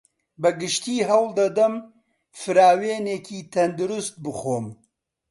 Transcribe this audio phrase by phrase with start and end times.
[0.41, 1.73] بەگشتی هەوڵدەدەم
[2.39, 4.65] فراوینێکی تەندروست بخۆم.